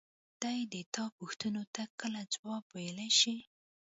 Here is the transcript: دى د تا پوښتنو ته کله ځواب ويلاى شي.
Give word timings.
دى 0.41 0.59
د 0.73 0.75
تا 0.93 1.05
پوښتنو 1.17 1.63
ته 1.75 1.83
کله 1.99 2.21
ځواب 2.33 2.63
ويلاى 2.75 3.09
شي. 3.19 3.35